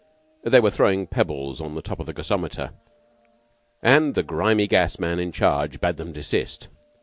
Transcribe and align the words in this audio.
They 0.43 0.59
were 0.59 0.71
throwing 0.71 1.05
pebbles 1.05 1.61
on 1.61 1.75
the 1.75 1.81
top 1.83 1.99
of 1.99 2.07
the 2.07 2.13
gasometer, 2.13 2.71
and 3.83 4.15
the 4.15 4.23
grimy 4.23 4.65
gas 4.65 4.97
man 4.97 5.19
in 5.19 5.31
charge 5.31 5.79
bade 5.79 5.97
them 5.97 6.11
desist. 6.11 6.69